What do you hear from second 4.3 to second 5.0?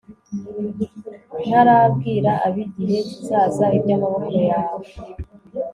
yawe